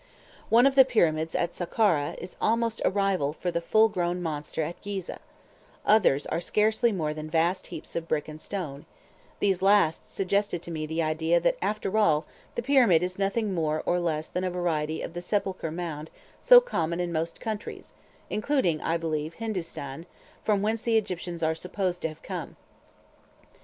One 0.49 0.65
of 0.65 0.73
the 0.73 0.83
Pyramids 0.83 1.35
at 1.35 1.53
Sakkara 1.53 2.15
is 2.17 2.35
almost 2.41 2.81
a 2.83 2.89
rival 2.89 3.33
for 3.33 3.51
the 3.51 3.61
full 3.61 3.87
grown 3.87 4.19
monster 4.19 4.63
at 4.63 4.81
Ghizeh; 4.81 5.19
others 5.85 6.25
are 6.25 6.41
scarcely 6.41 6.91
more 6.91 7.13
than 7.13 7.29
vast 7.29 7.67
heaps 7.67 7.95
of 7.95 8.07
brick 8.07 8.27
and 8.27 8.41
stone: 8.41 8.87
these 9.39 9.61
last 9.61 10.11
suggested 10.11 10.63
to 10.63 10.71
me 10.71 10.87
the 10.87 11.03
idea 11.03 11.39
that 11.39 11.55
after 11.61 11.99
all 11.99 12.25
the 12.55 12.63
Pyramid 12.63 13.03
is 13.03 13.19
nothing 13.19 13.53
more 13.53 13.83
nor 13.85 13.99
less 13.99 14.27
than 14.27 14.43
a 14.43 14.49
variety 14.49 15.03
of 15.03 15.13
the 15.13 15.21
sepulchral 15.21 15.71
mound 15.71 16.09
so 16.41 16.59
common 16.59 16.99
in 16.99 17.13
most 17.13 17.39
countries 17.39 17.93
(including, 18.27 18.81
I 18.81 18.97
believe, 18.97 19.35
Hindustan, 19.35 20.07
from 20.43 20.63
whence 20.63 20.81
the 20.81 20.97
Egyptians 20.97 21.43
are 21.43 21.53
supposed 21.53 22.01
to 22.01 22.07
have 22.07 22.23
come). 22.23 22.55